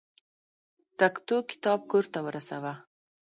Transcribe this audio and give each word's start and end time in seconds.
تکتو 0.99 1.35
کتاب 1.49 1.79
کور 1.91 2.05
ته 2.13 2.19
ورسه. 2.25 2.59